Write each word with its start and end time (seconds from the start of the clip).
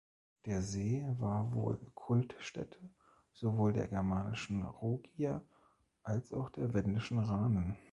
Der 0.47 0.63
See 0.63 1.05
war 1.19 1.53
wohl 1.53 1.77
Kultstätte 1.93 2.79
sowohl 3.33 3.71
der 3.71 3.87
germanischen 3.87 4.63
Rugier 4.63 5.43
als 6.01 6.33
auch 6.33 6.49
der 6.49 6.73
wendischen 6.73 7.19
Ranen. 7.19 7.77